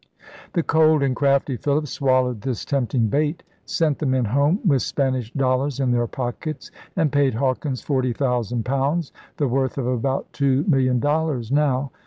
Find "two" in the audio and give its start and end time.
10.33-10.63